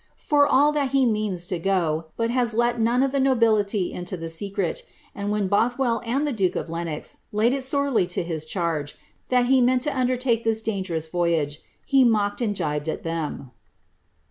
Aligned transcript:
For 0.17 0.47
all 0.47 0.71
that 0.71 0.89
he 0.93 1.05
means 1.05 1.45
to 1.45 1.59
go, 1.59 2.05
but 2.17 2.31
has 2.31 2.55
let 2.55 2.79
none 2.79 3.03
of 3.03 3.11
the 3.11 3.19
nobility 3.19 3.93
into 3.93 4.17
the 4.17 4.31
secret, 4.31 4.81
and 5.13 5.29
when 5.29 5.47
Both 5.47 5.77
well 5.77 6.01
and 6.03 6.25
the 6.25 6.33
duke 6.33 6.55
of 6.55 6.71
Lenox 6.71 7.17
laid 7.31 7.53
it 7.53 7.63
sorely 7.63 8.07
to 8.07 8.23
his 8.23 8.43
charge, 8.43 8.95
that 9.29 9.45
he 9.45 9.61
meant 9.61 9.83
to 9.83 9.95
undertake 9.95 10.43
this 10.43 10.63
dangerous 10.63 11.07
voyage, 11.07 11.61
he 11.85 12.03
mocked 12.03 12.41
and 12.41 12.55
jibed 12.55 12.89
at 12.89 13.03
them." 13.03 13.51